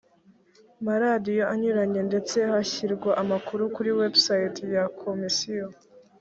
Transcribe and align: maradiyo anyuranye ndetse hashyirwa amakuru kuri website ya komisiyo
maradiyo 0.85 1.43
anyuranye 1.53 2.01
ndetse 2.09 2.37
hashyirwa 2.51 3.11
amakuru 3.21 3.63
kuri 3.75 3.89
website 3.99 4.59
ya 4.75 4.83
komisiyo 5.01 5.65